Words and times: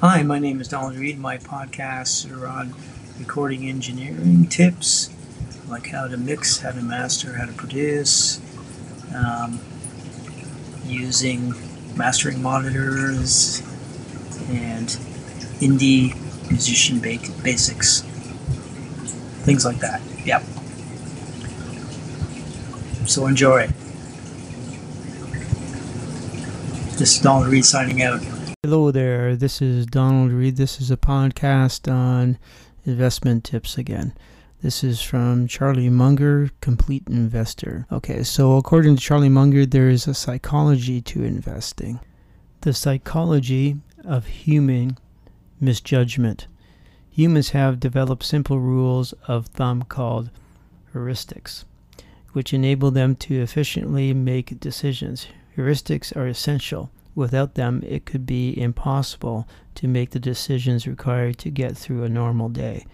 Hi, 0.00 0.22
my 0.22 0.38
name 0.38 0.60
is 0.60 0.68
Donald 0.68 0.96
Reed. 0.96 1.18
My 1.18 1.38
podcasts 1.38 2.30
are 2.30 2.46
on 2.46 2.74
recording 3.18 3.66
engineering 3.66 4.46
tips, 4.46 5.08
like 5.68 5.86
how 5.86 6.06
to 6.06 6.18
mix, 6.18 6.58
how 6.58 6.72
to 6.72 6.82
master, 6.82 7.32
how 7.32 7.46
to 7.46 7.52
produce, 7.54 8.38
um, 9.14 9.58
using 10.84 11.54
mastering 11.96 12.42
monitors, 12.42 13.62
and 14.50 14.88
indie 15.60 16.14
musician 16.50 17.00
ba- 17.00 17.42
basics. 17.42 18.02
Things 19.46 19.64
like 19.64 19.78
that. 19.78 20.02
Yep. 20.26 20.42
So 23.08 23.26
enjoy. 23.26 23.68
This 26.98 27.16
is 27.16 27.22
Donald 27.22 27.48
Reed 27.48 27.64
signing 27.64 28.02
out. 28.02 28.20
Hello 28.68 28.90
there, 28.90 29.36
this 29.36 29.62
is 29.62 29.86
Donald 29.86 30.32
Reed. 30.32 30.56
This 30.56 30.80
is 30.80 30.90
a 30.90 30.96
podcast 30.96 31.88
on 31.88 32.36
investment 32.84 33.44
tips 33.44 33.78
again. 33.78 34.12
This 34.60 34.82
is 34.82 35.00
from 35.00 35.46
Charlie 35.46 35.88
Munger, 35.88 36.50
Complete 36.60 37.04
Investor. 37.06 37.86
Okay, 37.92 38.24
so 38.24 38.56
according 38.56 38.96
to 38.96 39.00
Charlie 39.00 39.28
Munger, 39.28 39.66
there 39.66 39.88
is 39.88 40.08
a 40.08 40.14
psychology 40.14 41.00
to 41.02 41.22
investing. 41.22 42.00
The 42.62 42.72
psychology 42.72 43.76
of 44.04 44.26
human 44.26 44.98
misjudgment. 45.60 46.48
Humans 47.10 47.50
have 47.50 47.78
developed 47.78 48.24
simple 48.24 48.58
rules 48.58 49.12
of 49.28 49.46
thumb 49.46 49.84
called 49.84 50.30
heuristics, 50.92 51.62
which 52.32 52.52
enable 52.52 52.90
them 52.90 53.14
to 53.14 53.40
efficiently 53.40 54.12
make 54.12 54.58
decisions. 54.58 55.28
Heuristics 55.56 56.16
are 56.16 56.26
essential 56.26 56.90
Without 57.16 57.54
them, 57.54 57.82
it 57.86 58.04
could 58.04 58.26
be 58.26 58.56
impossible 58.60 59.48
to 59.74 59.88
make 59.88 60.10
the 60.10 60.20
decisions 60.20 60.86
required 60.86 61.38
to 61.38 61.50
get 61.50 61.74
through 61.74 62.04
a 62.04 62.10
normal 62.10 62.50
day. 62.50 62.84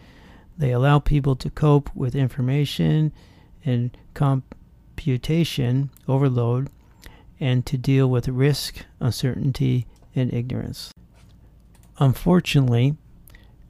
They 0.56 0.70
allow 0.70 1.00
people 1.00 1.34
to 1.34 1.50
cope 1.50 1.90
with 1.92 2.14
information 2.14 3.12
and 3.64 3.96
computation 4.14 5.90
overload 6.06 6.70
and 7.40 7.66
to 7.66 7.76
deal 7.76 8.08
with 8.08 8.28
risk, 8.28 8.84
uncertainty, 9.00 9.86
and 10.14 10.32
ignorance. 10.32 10.92
Unfortunately, 11.98 12.96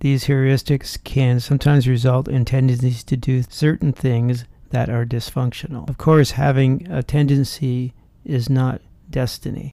these 0.00 0.24
heuristics 0.24 1.02
can 1.02 1.40
sometimes 1.40 1.88
result 1.88 2.28
in 2.28 2.44
tendencies 2.44 3.02
to 3.05 3.16
do 3.16 3.42
certain 3.48 3.94
things 3.94 4.44
that 4.68 4.90
are 4.90 5.06
dysfunctional. 5.06 5.88
Of 5.88 5.96
course, 5.96 6.32
having 6.32 6.86
a 6.90 7.02
tendency 7.02 7.94
is 8.22 8.50
not 8.50 8.82
destiny 9.08 9.72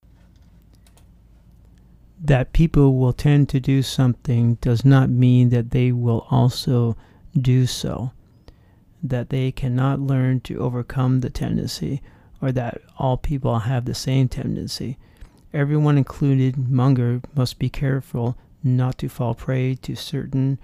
that 2.22 2.54
people 2.54 2.98
will 2.98 3.14
tend 3.14 3.48
to 3.50 3.60
do 3.60 3.82
something 3.82 4.56
does 4.56 4.84
not 4.84 5.10
mean 5.10 5.50
that 5.50 5.72
they 5.72 5.92
will 5.92 6.28
also 6.30 6.98
do 7.40 7.66
so. 7.66 8.12
That 9.02 9.30
they 9.30 9.52
cannot 9.52 10.02
learn 10.02 10.42
to 10.42 10.60
overcome 10.60 11.22
the 11.22 11.30
tendency, 11.30 12.02
or 12.42 12.52
that 12.52 12.82
all 12.98 13.18
people 13.18 13.60
have 13.60 13.86
the 13.86 13.96
same 13.96 14.28
tendency. 14.28 14.98
Everyone, 15.54 15.98
included 15.98 16.58
Munger, 16.58 17.22
must 17.36 17.58
be 17.58 17.70
careful 17.70 18.38
not 18.64 18.98
to 18.98 19.08
fall 19.08 19.34
prey 19.34 19.76
to 19.76 19.96
certain, 19.96 20.60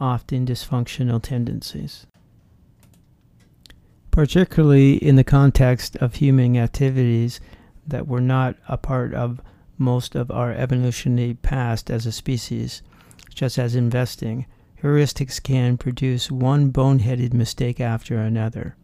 often 0.00 0.44
dysfunctional 0.44 1.22
tendencies. 1.22 2.06
Particularly 4.10 4.96
in 4.96 5.16
the 5.16 5.24
context 5.24 5.96
of 5.96 6.16
human 6.16 6.56
activities 6.56 7.40
that 7.86 8.08
were 8.08 8.20
not 8.20 8.56
a 8.68 8.76
part 8.76 9.14
of 9.14 9.40
most 9.78 10.14
of 10.14 10.30
our 10.30 10.52
evolutionary 10.52 11.34
past 11.34 11.90
as 11.90 12.06
a 12.06 12.12
species, 12.12 12.82
just 13.34 13.58
as 13.58 13.74
investing, 13.74 14.46
heuristics 14.82 15.42
can 15.42 15.76
produce 15.76 16.30
one 16.30 16.72
boneheaded 16.72 17.32
mistake 17.32 17.80
after 17.80 18.18
another. 18.18 18.76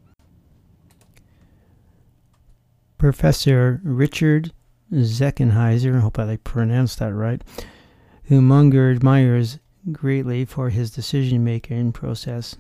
Professor 2.99 3.81
Richard 3.83 4.53
Zeckhauser, 4.93 5.97
I 5.97 6.01
hope 6.01 6.19
I 6.19 6.37
pronounced 6.37 6.99
that 6.99 7.13
right, 7.13 7.43
who 8.25 8.41
Munger 8.41 8.91
admires 8.91 9.59
greatly 9.91 10.45
for 10.45 10.71
his 10.71 10.91
decision 10.91 11.43
making 11.43 11.93
process 11.93 12.57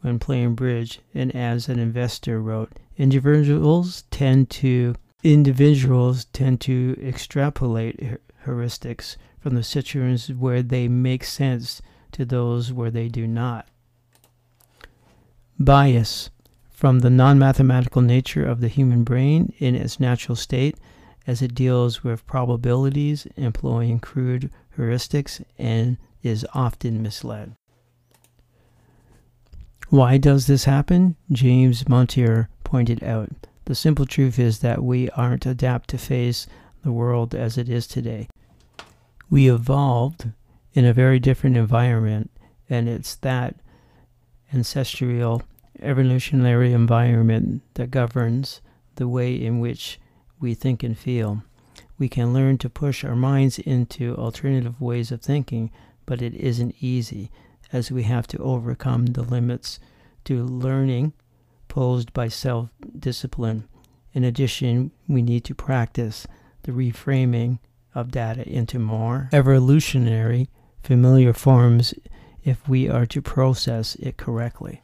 when 0.00 0.18
playing 0.18 0.54
bridge, 0.54 1.00
and 1.14 1.34
as 1.34 1.68
an 1.68 1.78
investor 1.78 2.40
wrote, 2.40 2.72
individuals 2.96 4.04
tend 4.10 4.50
to 4.50 4.94
individuals 5.24 6.26
tend 6.26 6.60
to 6.60 6.96
extrapolate 7.02 8.20
heuristics 8.44 9.16
from 9.40 9.54
the 9.54 9.62
situations 9.62 10.30
where 10.32 10.62
they 10.62 10.86
make 10.86 11.24
sense 11.24 11.80
to 12.12 12.24
those 12.24 12.72
where 12.72 12.90
they 12.90 13.08
do 13.08 13.26
not. 13.26 13.66
Bias 15.58 16.30
from 16.70 16.98
the 16.98 17.10
non 17.10 17.38
mathematical 17.38 18.02
nature 18.02 18.44
of 18.44 18.60
the 18.60 18.68
human 18.68 19.02
brain 19.02 19.52
in 19.58 19.74
its 19.74 19.98
natural 19.98 20.36
state 20.36 20.76
as 21.26 21.40
it 21.40 21.54
deals 21.54 22.04
with 22.04 22.26
probabilities, 22.26 23.26
employing 23.36 23.98
crude 23.98 24.50
heuristics, 24.76 25.42
and 25.58 25.96
is 26.22 26.46
often 26.52 27.02
misled. 27.02 27.54
Why 29.88 30.18
does 30.18 30.46
this 30.46 30.64
happen? 30.64 31.16
James 31.30 31.88
Montier 31.88 32.48
pointed 32.64 33.02
out 33.02 33.30
the 33.66 33.74
simple 33.74 34.06
truth 34.06 34.38
is 34.38 34.58
that 34.60 34.82
we 34.82 35.08
aren't 35.10 35.46
adapt 35.46 35.90
to 35.90 35.98
face 35.98 36.46
the 36.82 36.92
world 36.92 37.34
as 37.34 37.56
it 37.56 37.68
is 37.68 37.86
today. 37.86 38.28
We 39.30 39.50
evolved 39.50 40.30
in 40.74 40.84
a 40.84 40.92
very 40.92 41.18
different 41.18 41.56
environment, 41.56 42.30
and 42.68 42.88
it's 42.88 43.14
that 43.16 43.56
ancestral 44.52 45.42
evolutionary 45.80 46.72
environment 46.72 47.62
that 47.74 47.90
governs 47.90 48.60
the 48.96 49.08
way 49.08 49.34
in 49.34 49.60
which 49.60 49.98
we 50.38 50.54
think 50.54 50.82
and 50.82 50.96
feel. 50.96 51.42
We 51.98 52.08
can 52.08 52.34
learn 52.34 52.58
to 52.58 52.68
push 52.68 53.04
our 53.04 53.16
minds 53.16 53.58
into 53.58 54.16
alternative 54.16 54.80
ways 54.80 55.10
of 55.10 55.22
thinking, 55.22 55.70
but 56.06 56.20
it 56.20 56.34
isn't 56.34 56.74
easy 56.80 57.30
as 57.72 57.90
we 57.90 58.02
have 58.04 58.26
to 58.28 58.38
overcome 58.38 59.06
the 59.06 59.22
limits 59.22 59.80
to 60.24 60.44
learning 60.44 61.12
posed 61.74 62.12
by 62.12 62.28
self 62.28 62.68
discipline. 62.96 63.64
In 64.12 64.22
addition, 64.22 64.92
we 65.08 65.22
need 65.22 65.42
to 65.46 65.56
practice 65.56 66.24
the 66.62 66.70
reframing 66.70 67.58
of 67.96 68.12
data 68.12 68.48
into 68.48 68.78
more 68.78 69.28
evolutionary, 69.32 70.48
familiar 70.84 71.32
forms 71.32 71.92
if 72.44 72.68
we 72.68 72.88
are 72.88 73.06
to 73.06 73.20
process 73.20 73.96
it 73.96 74.16
correctly. 74.16 74.82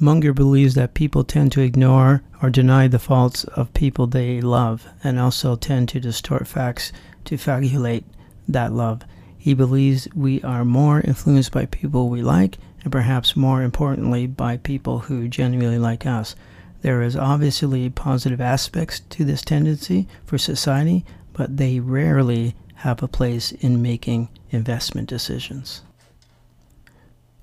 Munger 0.00 0.32
believes 0.32 0.74
that 0.74 0.94
people 0.94 1.22
tend 1.22 1.52
to 1.52 1.60
ignore 1.60 2.24
or 2.42 2.50
deny 2.50 2.88
the 2.88 2.98
faults 2.98 3.44
of 3.44 3.72
people 3.74 4.08
they 4.08 4.40
love 4.40 4.88
and 5.04 5.16
also 5.16 5.54
tend 5.54 5.88
to 5.90 6.00
distort 6.00 6.48
facts 6.48 6.92
to 7.24 7.36
faculate 7.36 8.04
that 8.48 8.72
love. 8.72 9.02
He 9.38 9.54
believes 9.54 10.08
we 10.12 10.42
are 10.42 10.64
more 10.64 11.00
influenced 11.02 11.52
by 11.52 11.66
people 11.66 12.08
we 12.08 12.20
like 12.20 12.58
and 12.82 12.92
perhaps 12.92 13.36
more 13.36 13.62
importantly 13.62 14.26
by 14.26 14.56
people 14.56 15.00
who 15.00 15.28
genuinely 15.28 15.78
like 15.78 16.06
us. 16.06 16.34
There 16.82 17.02
is 17.02 17.16
obviously 17.16 17.88
positive 17.90 18.40
aspects 18.40 19.00
to 19.10 19.24
this 19.24 19.42
tendency 19.42 20.08
for 20.24 20.36
society, 20.36 21.04
but 21.32 21.56
they 21.56 21.78
rarely 21.78 22.56
have 22.76 23.02
a 23.02 23.08
place 23.08 23.52
in 23.52 23.80
making 23.80 24.28
investment 24.50 25.08
decisions. 25.08 25.82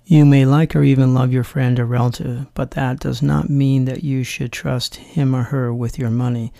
You 0.05 0.25
may 0.25 0.43
like 0.43 0.75
or 0.75 0.83
even 0.83 1.13
love 1.13 1.31
your 1.31 1.43
friend 1.43 1.79
or 1.79 1.85
relative, 1.85 2.47
but 2.53 2.71
that 2.71 2.99
does 2.99 3.21
not 3.21 3.49
mean 3.49 3.85
that 3.85 4.03
you 4.03 4.23
should 4.23 4.51
trust 4.51 4.95
him 4.95 5.35
or 5.35 5.43
her 5.43 5.73
with 5.73 5.97
your 5.97 6.09
money. 6.09 6.51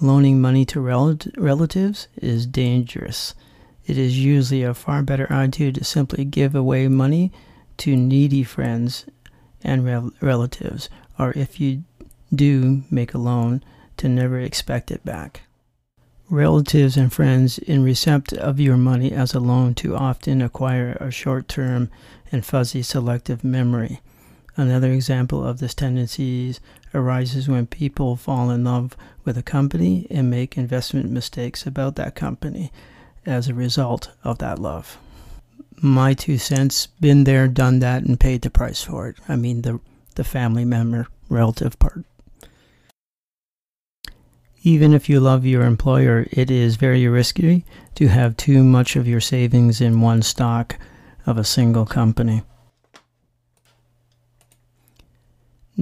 Loaning 0.00 0.40
money 0.40 0.64
to 0.66 0.80
rel- 0.80 1.18
relatives 1.36 2.08
is 2.16 2.46
dangerous. 2.46 3.34
It 3.86 3.98
is 3.98 4.24
usually 4.24 4.62
a 4.62 4.72
far 4.72 5.02
better 5.02 5.30
idea 5.32 5.72
to 5.72 5.84
simply 5.84 6.24
give 6.24 6.54
away 6.54 6.88
money 6.88 7.32
to 7.78 7.96
needy 7.96 8.42
friends 8.42 9.06
and 9.62 9.84
rel- 9.84 10.12
relatives, 10.20 10.88
or 11.18 11.32
if 11.32 11.60
you 11.60 11.84
do 12.34 12.82
make 12.90 13.14
a 13.14 13.18
loan, 13.18 13.62
to 13.96 14.08
never 14.08 14.40
expect 14.40 14.90
it 14.90 15.04
back. 15.04 15.42
Relatives 16.30 16.96
and 16.96 17.12
friends 17.12 17.58
in 17.58 17.84
receipt 17.84 18.32
of 18.32 18.58
your 18.58 18.76
money 18.76 19.12
as 19.12 19.34
a 19.34 19.40
loan 19.40 19.74
too 19.74 19.94
often 19.94 20.40
acquire 20.40 20.96
a 20.98 21.10
short 21.10 21.46
term 21.46 21.90
and 22.30 22.44
fuzzy 22.44 22.82
selective 22.82 23.44
memory. 23.44 24.00
Another 24.56 24.90
example 24.90 25.44
of 25.44 25.58
this 25.58 25.74
tendency 25.74 26.56
arises 26.94 27.48
when 27.48 27.66
people 27.66 28.16
fall 28.16 28.50
in 28.50 28.64
love 28.64 28.96
with 29.24 29.36
a 29.36 29.42
company 29.42 30.06
and 30.10 30.30
make 30.30 30.56
investment 30.56 31.10
mistakes 31.10 31.66
about 31.66 31.96
that 31.96 32.14
company 32.14 32.72
as 33.24 33.48
a 33.48 33.54
result 33.54 34.10
of 34.24 34.38
that 34.38 34.58
love 34.58 34.98
my 35.82 36.14
two 36.14 36.38
cents, 36.38 36.86
been 37.00 37.24
there, 37.24 37.48
done 37.48 37.80
that, 37.80 38.04
and 38.04 38.18
paid 38.18 38.42
the 38.42 38.50
price 38.50 38.82
for 38.82 39.08
it. 39.08 39.16
I 39.28 39.34
mean, 39.34 39.62
the, 39.62 39.80
the 40.14 40.22
family 40.22 40.64
member, 40.64 41.08
relative 41.28 41.76
part. 41.78 42.04
Even 44.62 44.94
if 44.94 45.08
you 45.08 45.18
love 45.18 45.44
your 45.44 45.64
employer, 45.64 46.28
it 46.30 46.48
is 46.48 46.76
very 46.76 47.08
risky 47.08 47.64
to 47.96 48.06
have 48.06 48.36
too 48.36 48.62
much 48.62 48.94
of 48.94 49.08
your 49.08 49.20
savings 49.20 49.80
in 49.80 50.00
one 50.00 50.22
stock 50.22 50.78
of 51.26 51.36
a 51.36 51.44
single 51.44 51.84
company. 51.84 52.42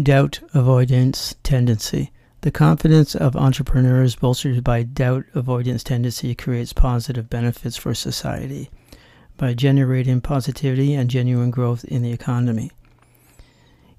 Doubt 0.00 0.40
avoidance 0.54 1.34
tendency. 1.42 2.10
The 2.40 2.50
confidence 2.50 3.14
of 3.14 3.36
entrepreneurs 3.36 4.16
bolstered 4.16 4.64
by 4.64 4.84
doubt 4.84 5.26
avoidance 5.34 5.84
tendency 5.84 6.34
creates 6.34 6.72
positive 6.72 7.28
benefits 7.28 7.76
for 7.76 7.92
society 7.92 8.70
by 9.40 9.54
generating 9.54 10.20
positivity 10.20 10.92
and 10.92 11.08
genuine 11.08 11.50
growth 11.50 11.82
in 11.86 12.02
the 12.02 12.12
economy. 12.12 12.70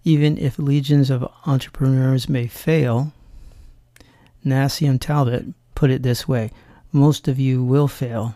Even 0.03 0.37
if 0.37 0.59
legions 0.59 1.09
of 1.09 1.27
entrepreneurs 1.47 2.29
may 2.29 2.45
fail, 2.45 3.11
Nassim 4.45 4.99
Taleb 4.99 5.55
put 5.73 5.89
it 5.89 6.03
this 6.03 6.27
way 6.27 6.51
Most 6.91 7.27
of 7.27 7.39
you 7.39 7.63
will 7.63 7.87
fail, 7.87 8.35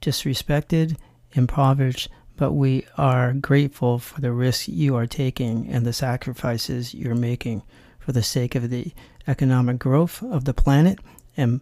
disrespected, 0.00 0.96
impoverished, 1.32 2.08
but 2.36 2.52
we 2.52 2.86
are 2.96 3.32
grateful 3.32 3.98
for 3.98 4.20
the 4.20 4.30
risks 4.30 4.68
you 4.68 4.94
are 4.94 5.06
taking 5.06 5.68
and 5.68 5.84
the 5.84 5.92
sacrifices 5.92 6.94
you're 6.94 7.16
making 7.16 7.64
for 7.98 8.12
the 8.12 8.22
sake 8.22 8.54
of 8.54 8.70
the 8.70 8.92
economic 9.26 9.80
growth 9.80 10.22
of 10.22 10.44
the 10.44 10.54
planet 10.54 11.00
and 11.36 11.60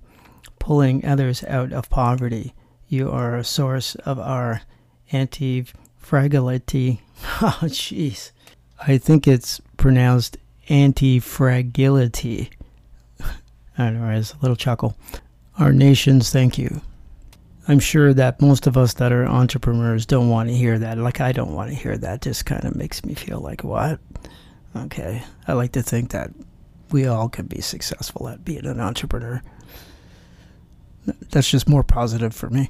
pulling 0.59 1.07
others 1.07 1.43
out 1.45 1.73
of 1.73 1.89
poverty. 1.89 2.53
You 2.87 3.11
are 3.11 3.35
a 3.35 3.45
source 3.45 3.95
of 3.95 4.19
our 4.19 4.61
anti 5.13 5.67
fragility. 5.97 7.01
Oh, 7.41 7.61
jeez. 7.63 8.33
I 8.87 8.99
think 8.99 9.27
it's 9.27 9.61
pronounced 9.77 10.37
anti 10.69 11.21
fragility. 11.21 12.51
I 13.79 13.85
don't 13.85 14.01
know, 14.01 14.11
it's 14.11 14.35
a 14.35 14.39
little 14.43 14.57
chuckle. 14.57 14.97
Our 15.59 15.73
nations, 15.73 16.31
thank 16.31 16.59
you. 16.59 16.83
I'm 17.67 17.79
sure 17.79 18.13
that 18.13 18.43
most 18.43 18.67
of 18.67 18.77
us 18.77 18.95
that 18.95 19.13
are 19.13 19.25
entrepreneurs 19.27 20.05
don't 20.05 20.29
want 20.29 20.51
to 20.51 20.55
hear 20.55 20.79
that. 20.79 20.99
Like, 20.99 21.21
I 21.21 21.33
don't 21.33 21.55
want 21.55 21.71
to 21.71 21.77
hear 21.77 21.97
that. 21.97 22.21
Just 22.21 22.45
kind 22.45 22.65
of 22.65 22.77
makes 22.77 23.05
me 23.05 23.15
feel 23.15 23.41
like, 23.41 23.65
what? 23.65 24.01
Okay. 24.77 25.23
I 25.49 25.55
like 25.55 25.73
to 25.73 25.83
think 25.83 26.11
that 26.11 26.31
we 26.91 27.07
all 27.07 27.29
can 27.29 27.47
be 27.47 27.63
successful 27.63 28.29
at 28.29 28.45
being 28.45 28.67
an 28.67 28.81
entrepreneur. 28.81 29.43
That's 31.31 31.51
just 31.51 31.69
more 31.69 31.83
positive 31.83 32.35
for 32.35 32.51
me. 32.51 32.69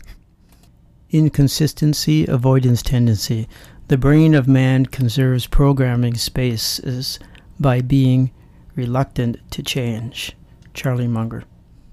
Inconsistency, 1.11 2.27
avoidance 2.27 2.83
tendency. 2.83 3.49
The 3.89 3.99
brain 3.99 4.35
of 4.35 4.49
man 4.49 4.87
conserves 4.87 5.47
programming 5.47 6.15
spaces 6.15 7.19
by 7.61 7.83
being 7.83 8.33
reluctant 8.75 9.39
to 9.53 9.63
change. 9.63 10.37
Charlie 10.73 11.07
Munger. 11.07 11.45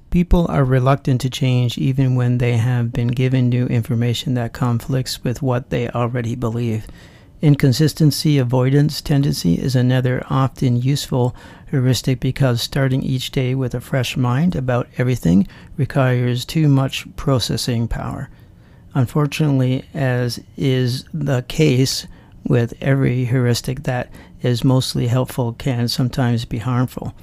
People 0.10 0.46
are 0.50 0.66
reluctant 0.66 1.22
to 1.22 1.30
change 1.30 1.78
even 1.78 2.16
when 2.16 2.38
they 2.38 2.58
have 2.58 2.92
been 2.92 3.10
given 3.10 3.48
new 3.48 3.66
information 3.68 4.34
that 4.34 4.54
conflicts 4.54 5.24
with 5.24 5.42
what 5.42 5.70
they 5.70 5.88
already 5.90 6.36
believe. 6.36 6.88
Inconsistency 7.42 8.38
avoidance 8.38 9.02
tendency 9.02 9.56
is 9.56 9.76
another 9.76 10.24
often 10.30 10.76
useful 10.82 11.36
heuristic 11.70 12.20
because 12.20 12.62
starting 12.62 13.02
each 13.04 13.32
day 13.32 13.56
with 13.56 13.74
a 13.74 13.82
fresh 13.82 14.18
mind 14.18 14.56
about 14.56 14.88
everything 14.98 15.48
requires 15.78 16.46
too 16.46 16.68
much 16.68 17.08
processing 17.16 17.88
power. 17.88 18.30
Unfortunately, 18.94 19.86
as 19.94 20.40
is 20.58 21.06
the 21.14 21.44
case 21.48 22.08
with 22.44 22.74
every 22.82 23.26
heuristic 23.26 23.84
that 23.84 24.10
is 24.42 24.64
mostly 24.64 25.08
helpful, 25.08 25.54
can 25.54 25.88
sometimes 25.88 26.46
be 26.46 26.58
harmful. 26.58 27.14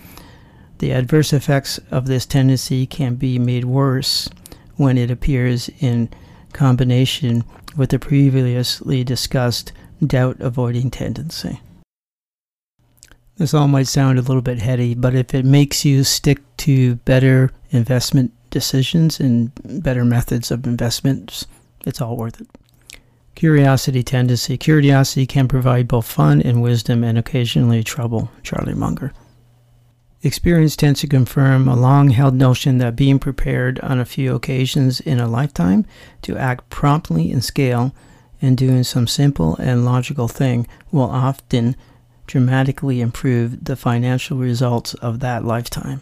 The 0.79 0.93
adverse 0.93 1.33
effects 1.33 1.79
of 1.91 2.07
this 2.07 2.25
tendency 2.25 2.87
can 2.87 3.17
be 3.17 3.39
made 3.39 3.65
worse 3.65 4.29
when 4.77 4.97
it 4.97 5.11
appears 5.11 5.69
in 5.81 6.09
combination 6.53 7.45
with 7.77 7.91
the 7.91 7.99
previously 7.99 9.05
discussed 9.05 9.73
doubt 10.05 10.37
avoiding 10.41 10.91
tendency. 10.91 11.61
This 13.37 13.55
all 13.55 13.69
might 13.69 13.87
sound 13.87 14.19
a 14.19 14.23
little 14.23 14.43
bit 14.43 14.61
heady, 14.61 14.95
but 14.95 15.15
if 15.15 15.35
it 15.35 15.45
makes 15.45 15.85
you 15.85 16.03
stick 16.05 16.41
to 16.59 16.97
better 16.97 17.51
investment 17.71 18.33
decisions 18.51 19.21
and 19.21 19.53
better 19.83 20.05
methods 20.05 20.51
of 20.51 20.67
investments, 20.67 21.47
it's 21.87 22.01
all 22.01 22.17
worth 22.17 22.41
it. 22.41 22.49
Curiosity 23.35 24.03
tendency. 24.03 24.57
Curiosity 24.57 25.25
can 25.27 25.47
provide 25.47 25.87
both 25.87 26.07
fun 26.07 26.43
and 26.43 26.61
wisdom 26.61 27.05
and 27.05 27.17
occasionally 27.17 27.85
trouble. 27.85 28.31
Charlie 28.43 28.75
Munger. 28.75 29.13
Experience 30.23 30.75
tends 30.75 31.01
to 31.01 31.07
confirm 31.07 31.69
a 31.69 31.77
long 31.77 32.11
held 32.11 32.35
notion 32.35 32.79
that 32.79 32.97
being 32.97 33.21
prepared 33.21 33.79
on 33.81 34.01
a 34.01 34.05
few 34.05 34.35
occasions 34.35 34.99
in 34.99 35.21
a 35.21 35.29
lifetime 35.29 35.87
to 36.23 36.37
act 36.37 36.69
promptly 36.71 37.31
in 37.31 37.41
scale 37.41 37.95
and 38.43 38.57
doing 38.57 38.83
some 38.83 39.07
simple 39.07 39.55
and 39.57 39.85
logical 39.85 40.27
thing 40.27 40.67
will 40.91 41.03
often 41.03 41.77
dramatically 42.27 43.01
improve 43.01 43.65
the 43.65 43.77
financial 43.77 44.37
results 44.37 44.95
of 44.95 45.21
that 45.21 45.45
lifetime. 45.45 46.01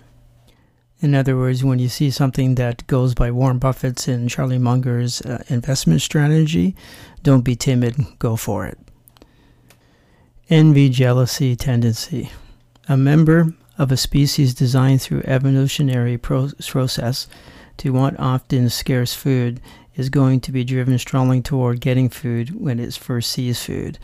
In 1.01 1.15
other 1.15 1.37
words, 1.37 1.63
when 1.63 1.79
you 1.79 1.89
see 1.89 2.11
something 2.11 2.55
that 2.55 2.87
goes 2.87 3.15
by 3.15 3.31
Warren 3.31 3.59
Buffett's 3.59 4.09
and 4.09 4.31
Charlie 4.31 4.59
Munger's 4.59 5.21
uh, 5.21 5.45
investment 5.49 6.01
strategy, 6.01 6.75
don't 7.23 7.43
be 7.43 7.55
timid, 7.55 7.97
go 8.19 8.35
for 8.37 8.67
it. 8.67 8.79
Envy, 10.49 10.89
jealousy, 10.89 11.55
tendency. 11.55 12.31
A 12.89 12.97
member 12.97 13.53
of 13.77 13.93
a 13.93 13.97
species 13.97 14.55
designed 14.55 15.03
through 15.03 15.23
evolutionary 15.27 16.17
pro- 16.17 16.51
process 16.67 17.29
to 17.77 17.93
want 17.93 18.19
often 18.19 18.71
scarce 18.71 19.13
food 19.13 19.61
is 19.97 20.09
going 20.09 20.41
to 20.41 20.53
be 20.53 20.65
driven 20.65 20.99
strongly 20.99 21.43
toward 21.43 21.81
getting 21.81 22.09
food 22.09 22.59
when 22.59 22.79
it 22.79 22.95
first 22.95 23.31
sees 23.31 23.63
food. 23.63 23.99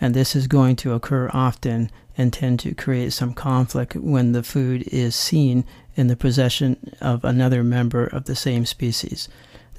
And 0.00 0.12
this 0.12 0.36
is 0.36 0.46
going 0.46 0.76
to 0.76 0.92
occur 0.92 1.30
often 1.32 1.90
and 2.18 2.32
tend 2.32 2.60
to 2.60 2.74
create 2.74 3.12
some 3.12 3.32
conflict 3.32 3.96
when 3.96 4.32
the 4.32 4.42
food 4.42 4.82
is 4.88 5.14
seen 5.14 5.64
in 5.96 6.08
the 6.08 6.16
possession 6.16 6.94
of 7.00 7.24
another 7.24 7.62
member 7.62 8.04
of 8.04 8.24
the 8.24 8.36
same 8.36 8.66
species. 8.66 9.28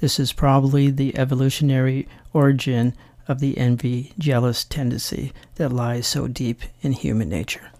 This 0.00 0.18
is 0.18 0.32
probably 0.32 0.90
the 0.90 1.16
evolutionary 1.16 2.08
origin 2.32 2.94
of 3.28 3.40
the 3.40 3.58
envy 3.58 4.12
jealous 4.18 4.64
tendency 4.64 5.32
that 5.56 5.72
lies 5.72 6.06
so 6.06 6.28
deep 6.28 6.62
in 6.82 6.92
human 6.92 7.28
nature. 7.28 7.70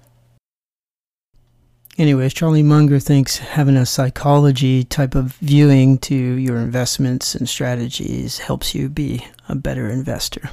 Anyways, 1.99 2.35
Charlie 2.35 2.62
Munger 2.62 2.99
thinks 2.99 3.38
having 3.38 3.77
a 3.77 3.87
psychology 3.87 4.85
type 4.85 5.15
of 5.15 5.32
viewing 5.37 5.97
to 5.99 6.15
your 6.15 6.59
investments 6.59 7.35
and 7.35 7.49
strategies 7.49 8.39
helps 8.39 8.75
you 8.75 8.91
be 8.91 9.27
a 9.49 9.55
better 9.55 9.89
investor. 9.89 10.51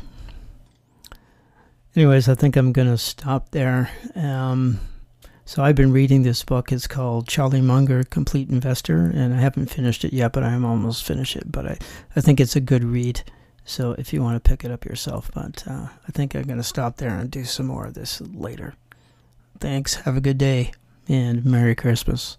Anyways, 1.96 2.30
I 2.30 2.36
think 2.36 2.56
I'm 2.56 2.72
going 2.72 2.88
to 2.88 2.98
stop 2.98 3.52
there. 3.52 3.92
Um, 4.16 4.80
so 5.46 5.64
I've 5.64 5.76
been 5.76 5.92
reading 5.92 6.24
this 6.24 6.44
book. 6.44 6.72
It's 6.72 6.88
called 6.88 7.28
Charlie 7.28 7.62
Munger, 7.62 8.04
Complete 8.04 8.50
Investor, 8.50 9.12
and 9.14 9.34
I 9.34 9.38
haven't 9.38 9.68
finished 9.70 10.06
it 10.06 10.14
yet, 10.14 10.34
but 10.34 10.44
I 10.44 10.54
am 10.54 10.66
almost 10.66 11.04
finished 11.04 11.36
it. 11.36 11.52
But 11.52 11.68
I, 11.68 11.78
I 12.16 12.22
think 12.22 12.40
it's 12.40 12.56
a 12.56 12.62
good 12.62 12.84
read. 12.84 13.24
So 13.66 13.94
if 13.94 14.14
you 14.14 14.22
want 14.22 14.42
to 14.42 14.50
pick 14.50 14.64
it 14.64 14.72
up 14.72 14.86
yourself, 14.86 15.32
but 15.34 15.64
uh, 15.68 15.88
I 16.08 16.12
think 16.12 16.36
I'm 16.36 16.44
going 16.44 16.58
to 16.58 16.64
stop 16.64 16.98
there 16.98 17.16
and 17.16 17.32
do 17.32 17.46
some 17.46 17.68
more 17.68 17.86
of 17.86 17.94
this 17.94 18.22
later. 18.22 18.76
Thanks. 19.60 19.96
Have 19.96 20.18
a 20.18 20.22
good 20.22 20.38
day 20.38 20.72
and 21.08 21.46
Merry 21.46 21.76
Christmas. 21.76 22.38